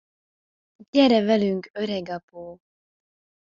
[0.91, 2.59] Gyere velünk, öregapó!